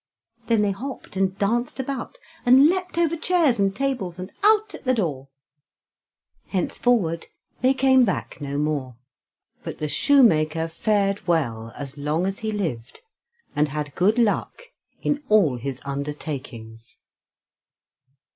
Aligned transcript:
Then 0.47 0.63
they 0.63 0.71
hopped 0.71 1.15
and 1.15 1.37
danced 1.37 1.79
about, 1.79 2.17
and 2.43 2.67
leaped 2.67 2.97
over 2.97 3.15
chairs 3.15 3.59
and 3.59 3.75
tables 3.75 4.17
and 4.17 4.31
out 4.41 4.73
at 4.73 4.83
the 4.83 4.95
door. 4.95 5.27
Henceforward, 6.47 7.27
they 7.61 7.75
came 7.75 8.03
back 8.03 8.41
no 8.41 8.57
more, 8.57 8.95
but 9.63 9.77
the 9.77 9.87
shoemaker 9.87 10.67
fared 10.67 11.27
well 11.27 11.71
as 11.75 11.99
long 11.99 12.25
as 12.25 12.39
he 12.39 12.51
lived, 12.51 13.01
and 13.55 13.67
had 13.67 13.93
good 13.93 14.17
luck 14.17 14.63
in 15.03 15.21
all 15.29 15.57
his 15.57 15.79
undertakings. 15.85 16.97